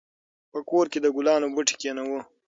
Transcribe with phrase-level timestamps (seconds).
[0.51, 2.19] په کور کې د ګلانو بوټي کېنوو.